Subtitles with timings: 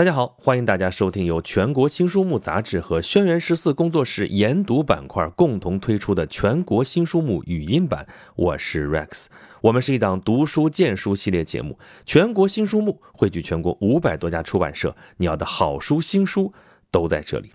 [0.00, 8.08] 大家好，欢迎大家收听由全国新书目杂志和轩辕十四工作室研读板块共同推出的全国新书目语音版。
[8.34, 9.26] 我是 Rex，
[9.60, 11.78] 我们是一档读书荐书系列节目。
[12.06, 16.54] 全国新书目汇聚全国五百多家出版社，你要的好书新书
[16.90, 17.52] 都在这里。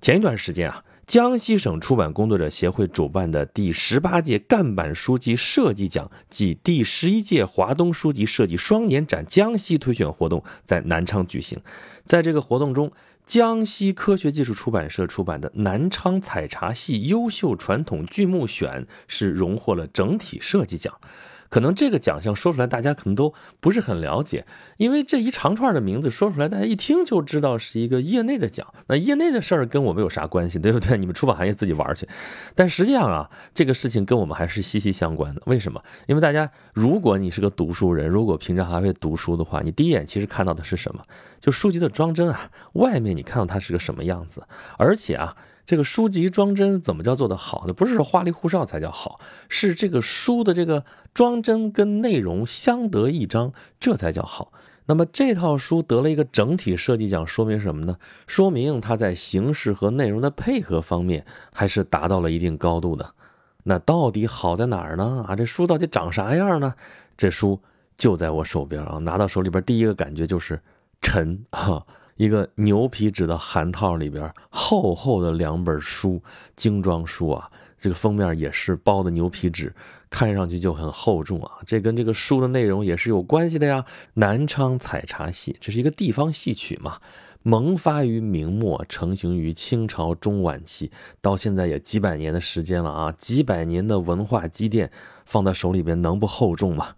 [0.00, 0.82] 前一段时间啊。
[1.06, 11.60] 江西省出版工作者协会主办的第十八届干版书籍设计奖暨第十一届华东书籍设计双年展江西推选活动在南昌举行。
[12.04, 12.92] 在这个活动中，
[13.26, 20.94] 江西科学技术出版社出版的《南昌采茶戏优秀传统剧目选》是荣获了整体设计奖。
[21.52, 24.46] 可能这个奖项说出来，大家可能都不是很了解，
[24.78, 28.72] 因为这一长串的名字说出来，大家一听就知道是一个业内的奖。
[28.86, 30.96] 那业内的事儿跟我们有啥关系，对不对？
[30.96, 32.08] 你们出版行业自己玩去。
[32.54, 35.42] 但实际上啊，这个事情跟我们还是息息相关的。
[35.44, 35.82] 为什么？
[36.06, 41.02] 因为大家，如果你是个读书人，如果平常还会读书的话，你第一眼其实看到的是什么？
[41.38, 44.42] 就书籍的装帧啊，外面你看到它是个什么样子，
[44.78, 45.36] 而且啊。
[45.72, 47.72] 这个书籍装帧怎么叫做的好呢？
[47.72, 50.84] 不是说花里胡哨才叫好，是这个书的这个
[51.14, 54.52] 装帧跟内容相得益彰，这才叫好。
[54.84, 57.96] 那么这套书得了一个整体设计奖，说明什么呢？
[58.26, 63.14] 说明它在形式和内容的配合方面还是达到了一定高度的。
[63.62, 65.24] 那到底好在哪儿呢？
[65.26, 66.74] 啊，这书到底长啥样呢？
[67.16, 67.58] 这书
[67.96, 70.60] 就在我手边啊，拿到手里边第一个感觉就是
[71.00, 71.82] 沉啊。
[72.16, 76.22] 一个牛皮纸的函套里边，厚厚的两本书，
[76.54, 79.74] 精装书啊，这个封面也是包的牛皮纸，
[80.10, 81.50] 看上去就很厚重啊。
[81.66, 83.84] 这跟这个书的内容也是有关系的呀。
[84.14, 86.98] 南昌采茶戏，这是一个地方戏曲嘛，
[87.42, 94.90] 萌发于明末，成型于清朝中晚期，到现在也几百年的时间了啊，几百年的文化积淀
[95.24, 96.94] 放在手里边，能不厚重吗？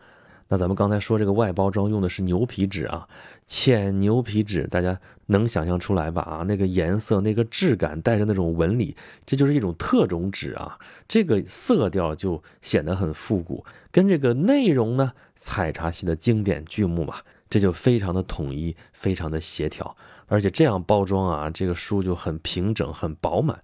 [0.55, 3.08] 那咱们刚才说这个外包装用的是牛皮纸啊，
[3.44, 6.22] 浅牛皮纸，大家能想象出来吧？
[6.22, 8.94] 啊，那个颜色、那个质感，带着那种纹理，
[9.27, 10.78] 这就是一种特种纸啊。
[11.08, 17.17] 这个色调就显得很复古，跟这个内容呢，采茶戏的经典剧目嘛，
[17.51, 19.96] 这就非常的统一，非常的协调，
[20.28, 23.61] 而且这样包装啊，这个书就很平整，很饱满。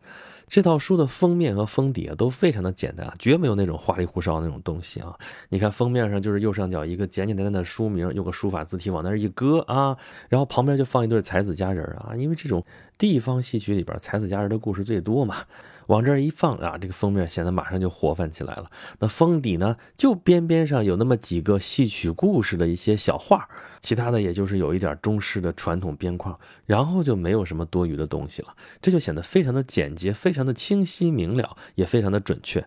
[0.51, 5.17] 这套书的封面和封底啊都非常的简单啊，绝没有那种花里胡哨那种东西啊。
[5.49, 9.97] 你看封面上就是右上角一个简简单单的书名，用个书法字体往那儿一搁啊，
[10.29, 12.65] 然后旁边就放一对才子佳人啊，因为这种
[12.99, 15.37] 地方戏曲里边才子佳人的故事最多嘛。
[15.91, 18.71] 往这儿一放啊，这个封面显得马上就活泛起来了。
[19.01, 23.49] 那封底呢，就边边上有那么几个戏曲故事的一些小画，
[23.81, 28.55] 其他的也就是有一点中式的传统边框，然后就没有什么多余的东西了。
[28.81, 32.65] 这就显得非常的简洁，非常的清晰明了，也非常的准确。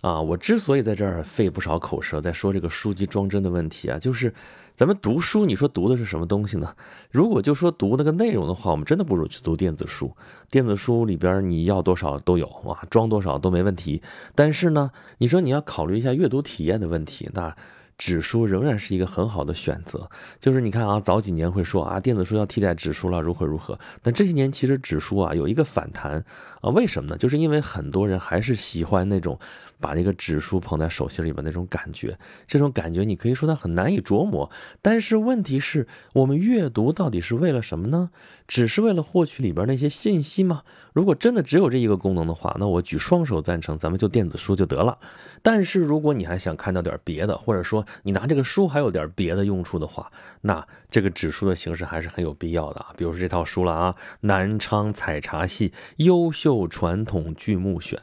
[0.00, 4.32] 啊，我之所以在这儿费不少口舌在说这个书籍装帧的问题啊，就是
[4.74, 6.74] 咱们读书，你说读的是什么东西呢？
[7.10, 10.10] 如果就说读那个内容的话，我们真的不如去读电子书。
[10.50, 14.00] 电子书里边你要多少都有啊，装多少都没问题。
[14.34, 17.54] 但是呢，你说你要考虑一下阅读体验的问题，那。
[18.00, 23.78] 纸书仍然是一个很好的选择，就是你看啊，早几年会说啊，电子书要替代纸书了，如何如何？
[24.00, 26.24] 但这些年其实纸书啊有一个反弹
[26.62, 27.18] 啊，为什么呢？
[27.18, 29.38] 就是因为很多人还是喜欢那种
[29.78, 34.50] 把那个纸书捧在手心里边那种感觉，这种感觉你可以说它很难以琢磨。
[34.80, 38.08] 但是问题是，我们阅读到底是为了什么呢？
[38.48, 40.62] 只是为了获取里边那些信息吗？
[40.92, 44.98] 如果真的只有这一个功能的话，那我举双手赞成，咱们就电子书就得了。
[45.42, 50.10] 但是如果你还想看到点别的，或者说你拿这个书还有点别的用处的话，
[50.42, 52.88] 那这个纸书的形式还是很有必要的啊。
[52.96, 57.98] 比如说这套书了啊，《南昌采茶戏优秀传统剧目选》。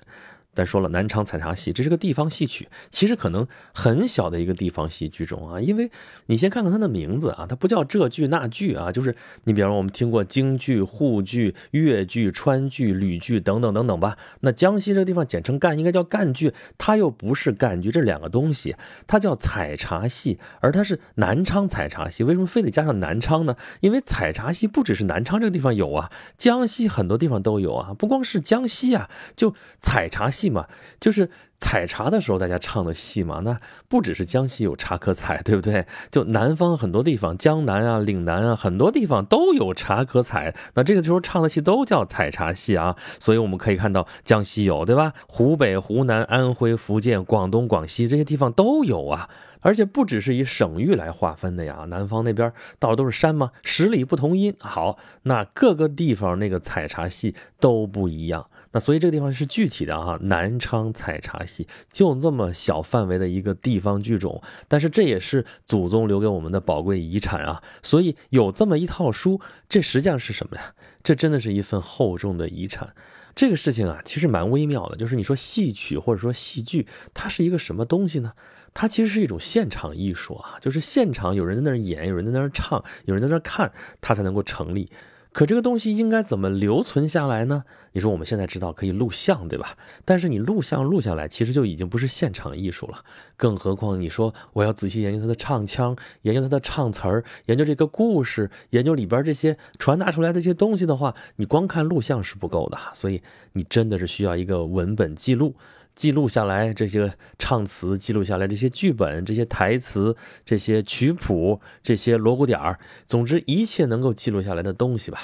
[0.58, 5.62] 咱说了，南昌采茶戏，这是个地方戏曲，其实可能很小的一个地方戏剧种啊。
[5.62, 5.92] 因为
[6.26, 14.18] 你先看看它的名字啊，它不叫这剧那剧啊，就是你比方说我们听过京剧、沪剧、粤剧、川剧、吕剧等等等等吧。
[14.40, 18.76] 那江西这个地方简称赣，应该叫赣剧，它又不是赣剧，这两个东西，
[19.06, 22.24] 它叫采茶戏，而它是南昌采茶戏。
[22.24, 23.56] 为什么非得加上南昌呢？
[23.82, 30.47] 因为采茶戏不只是南昌这个地方有啊，江西很多地方都有啊，不光是江西啊，就采茶戏。
[30.50, 30.68] 嘛，
[31.00, 31.30] 就是
[31.60, 35.86] 采茶的时候大家唱的戏嘛，那不只是江西有茶可采，对不对？
[36.12, 40.56] 就南方很多地方，江南啊、岭南啊，很多地方都有茶可采。
[40.76, 42.96] 那这个时候唱的戏都叫采茶戏啊。
[43.20, 45.14] 所以我们可以看到，江西有，对吧？
[45.28, 49.30] 湖北、湖南、安徽、福建、广东、广西这些地方都有啊。
[49.62, 54.56] 而且不只是以省域来划分的呀，南方那边到处都是山嘛，十里不同音。
[54.60, 58.50] 好，那各个地方那个采茶戏都不一样。
[58.72, 67.64] 那所以这个地方是具体的哈，南昌采茶戏，就这么小范围的一个地方剧种，但是这也是祖宗留给我们的宝贵遗产啊。
[67.82, 70.76] 所以有这么一套书，这实际上是什么呀？
[71.02, 72.94] 这真的是一份厚重的遗产。
[73.34, 78.34] 这个事情啊，其实蛮微妙的，就是你说戏曲或者说戏剧，它是一个什么东西呢？
[78.74, 83.72] 它其实是一种现场艺术啊，就是现场有人在那儿演，有人在那儿唱，有人在那儿看，
[84.02, 84.90] 它才能够成立。
[85.38, 87.64] 可这个东西应该怎么留存下来呢？
[87.92, 89.78] 你说我们现在知道可以录像，对吧？
[90.04, 93.06] 但是你录像录下来，其实就已经不是现场艺术了。
[93.36, 102.80] 更何况你说我要仔细研究他的唱腔，研究他的唱词儿，研究这个故事，研究里边这些传达出来的这些东西的话，你光看录像是不够的。
[102.96, 103.22] 所以
[103.54, 105.54] 你真的是需要一个文本记录。
[105.98, 110.16] 记录下来这些唱词，记录下来这些剧本、这些台词、
[110.46, 115.20] 这些曲谱、这些锣鼓点儿，总之一切能够记录下来的东西吧。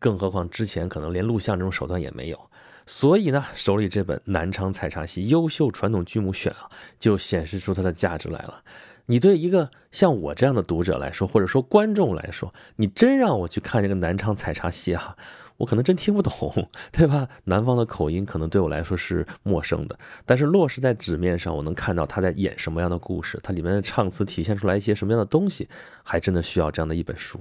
[0.00, 2.50] 更何况之前可能连录像这种手段也没有，
[2.86, 6.68] 所以呢，手里这本《南昌采茶戏优秀传统剧目选》啊，
[6.98, 8.64] 就显示出它的价值来了。
[9.06, 15.16] 你对一个像我这样的读者来说，或者说观众来说，你真让我去看这个南昌采茶戏啊？
[15.56, 17.28] 我可能真听不懂，对吧？
[17.44, 25.68] 南方的口音可能对我来说是陌生的，但是落实在纸面上，我能看到他在演什么样的故事，它里面的唱词体现出来一些什么样的东西，
[26.02, 27.40] 还真的需要这样的一本书。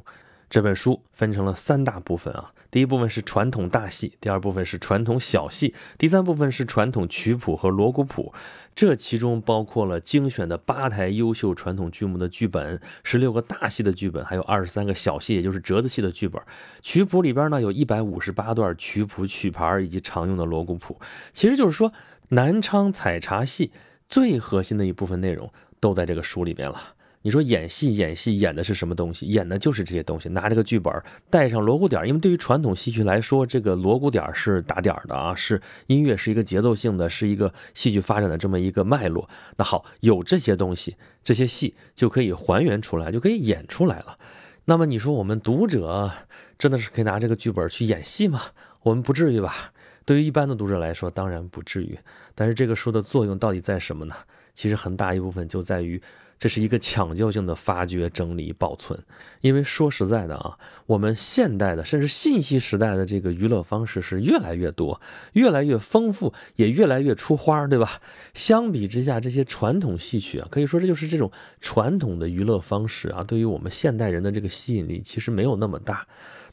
[0.50, 8.34] 这本书分成了三大部分啊，第一部分是传统大戏，第二部分是传统小戏，第三部分是传统曲谱和锣鼓谱。
[8.76, 16.42] 这其中包括了精选的八台优秀传统剧目的剧本，十六个大戏的剧本，还有二十三个小戏，也就是折子戏的剧本。
[16.82, 21.00] 曲谱里边呢，有一百五十八段曲谱曲牌以及常用的锣鼓谱。
[21.34, 21.94] 其实就是说，
[22.30, 23.72] 南昌采茶戏
[24.10, 25.50] 最核心的一部分内容
[25.80, 26.95] 都在这个书里边了。
[27.26, 29.26] 你说演戏演戏演的是什么东西？
[29.26, 30.30] 演的就是这些东西。
[30.30, 30.94] 拿这个剧本，
[31.28, 39.28] 带上锣鼓点，因为对于传统戏曲来说，这个锣鼓点是打点的啊，是音乐，是一个节奏性的，是一个戏剧发展的这么一个脉络。
[39.58, 44.20] 那好，有这些东西，这些戏就可以还原出来，就可以演出来了。
[44.66, 46.12] 那么你说我们读者
[46.60, 48.40] 真的是可以拿这个剧本去演戏吗？
[48.84, 49.74] 我们不至于吧？
[50.06, 51.98] 对于一般的读者来说，当然不至于。
[52.36, 54.14] 但是这个书的作用到底在什么呢？
[54.54, 56.00] 其实很大一部分就在于。
[56.46, 59.04] 这是一个抢救性的发掘、整理、保存，
[59.42, 65.02] 因为说实在的啊，我们现代的甚至信息时代的这个娱乐方式是越来越多、
[65.34, 68.00] 越来越丰富，也越来越出花，对吧？
[68.36, 76.06] 相比之下，这些传统戏曲啊，可以说这就是这种传统的娱乐方式啊，对于我们现代人的这个吸引力其实没有那么大。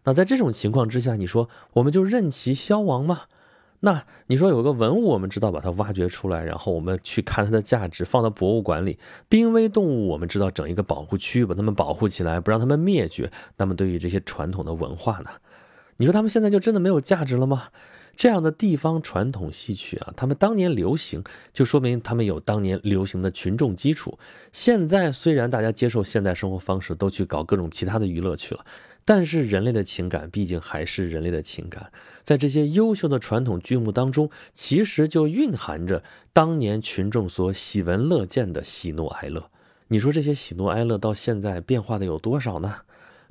[0.05, 3.25] 那在这种情况之下，你说我们就任其消亡吗？
[3.85, 8.97] 那你说有个文物，我们知道把它挖掘出来，然后我们去看它的价值，放到博物馆里。
[9.29, 13.33] 濒危动物，我们知道整一个保护区，把它们保护起来，不让它们灭绝。
[13.57, 15.31] 那么对于这些传统的文化呢？
[15.97, 17.71] 你说他们现在就真的没有价值了吗？
[18.15, 24.17] 这样的地方传统戏曲啊，他们当年流行，就说明他们有当年流行的群众基础。
[24.53, 28.65] 现在虽然大家接受现代生活方式，都去搞各种其他的娱乐去了。
[29.05, 31.91] 但是人类的情感毕竟还是人类的情感，
[32.23, 39.51] 在这些优秀的传统剧目当中，其实就蕴含着当年群众所喜闻乐见的喜怒哀乐。
[39.89, 42.83] 你说这些喜怒哀乐到现在变化的有多少呢？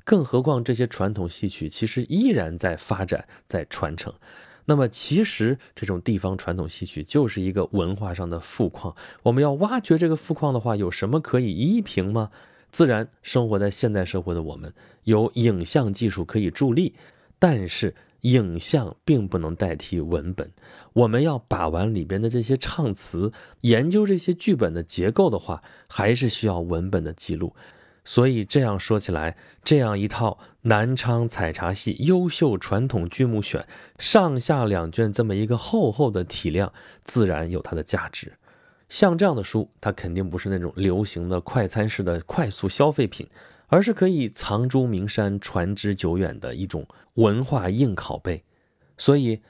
[0.04, 4.12] 更何况这些传统戏曲其实依然在发展，在传承。
[4.64, 8.94] 那么，其实这种地方传统戏曲就是一个文化上的富矿。
[9.24, 12.30] 我们要挖掘这个富矿的话，有什么可以依凭吗？
[12.72, 14.72] 自然生活在现代社会的我们，
[15.04, 16.94] 有影像技术可以助力，
[17.38, 20.50] 但是影像并不能代替文本。
[20.94, 23.30] 我们要把玩里边的这些唱词，
[23.60, 27.54] 研究这些剧本的结构的话，还是需要文本的记录。
[28.04, 33.60] 所以这样说起来，这样一套《南昌采茶戏优秀传统剧目选》
[33.96, 36.72] 上下两卷，这么一个厚厚的体量，
[37.04, 38.32] 自然有它的价值。
[38.92, 43.26] 像这样的书，它肯定不是那种流行的快餐式的快速消费品，
[43.68, 48.44] 而是可以藏诸名山、传之久远的一种文化硬拷贝。
[48.98, 49.40] 所以，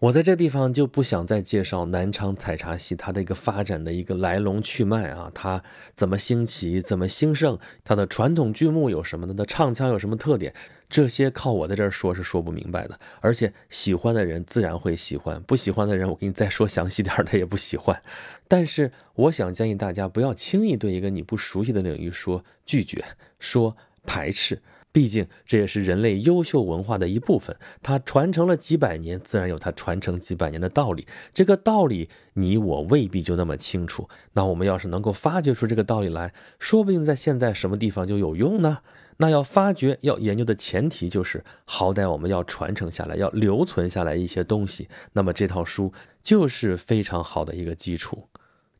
[0.00, 10.54] 我在这地方就不想再介绍南昌采茶戏它的一个发展的一个来龙去脉啊，它怎么兴起、怎么兴盛，它的传统剧目有什么，它的唱腔有什么特点。
[10.88, 18.00] 这些靠我在这儿说是说不明白的，而且喜欢的人自然会喜欢，不喜欢的人我给你再说详细点儿，他也不喜欢。
[18.48, 23.04] 但是我想建议大家不要轻易对一个你不熟悉的领域说拒绝、
[23.38, 23.76] 说
[24.06, 31.06] 排斥，毕竟这也是人类优秀文化的一部分，它传承了几百年，自然有它传承几百年的道理。
[31.32, 38.78] 这个道理你我未必就那么清楚，那我们要是能够发掘出这个道理来，说不定在现在什么地方就有用呢？
[39.18, 44.88] 那要发掘、要研究的前提就是，好歹我们要传承下来，要留存下来一些东西。
[45.12, 45.92] 那么这套书
[46.22, 48.29] 就是非常好的一个基础。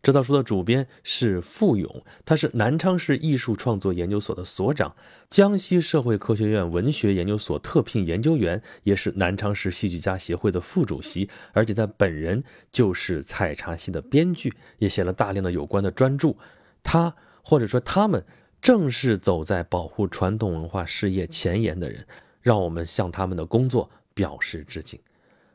[0.02, 4.96] 这套书的主编是傅勇，他是南昌市艺术创作研究所的所长，
[5.28, 12.42] 江西社会科学院文学研究所特聘研究员，也是南昌市戏剧家协会的副主席，而且他本人
[12.72, 16.34] 就是采茶戏的编剧，也写了大量的有关的专著。
[16.82, 17.14] 他
[17.44, 18.24] 或者说他们
[18.62, 22.06] 正是走在保护传统文化事业前沿的人，
[22.40, 24.98] 让我们向他们的工作表示致敬。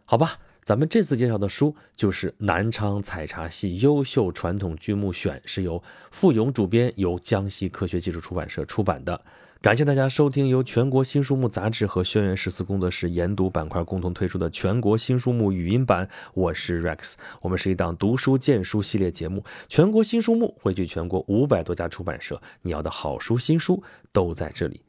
[0.05, 0.37] 好吧。
[0.65, 9.21] 咱们这次介绍的书就是《南昌采茶戏优秀传统剧目选》，是由傅勇主编，由江西科学技术出版社出版的。
[9.61, 16.09] 感谢大家收听由全国新书目杂志和轩辕十四工作室研读板块共同推出的全国新书目语音版。
[16.33, 19.43] 我是 Rex，我们是一档读书荐书系列节目。
[19.69, 24.81] 全国新书目汇聚全国五百多家出版社，你要的好书新书都在这里。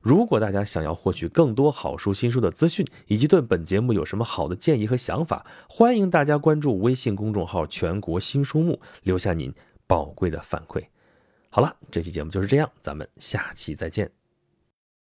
[0.00, 9.52] 如果大家想要获取更多好书新书的资讯，以及对本节目有什么好的建议和想法，欢迎大家关注微信公众号“全国新书目”，留下您
[9.86, 10.84] 宝贵的反馈。
[11.50, 14.17] 好了，这期节目就是这样，咱们下期再见。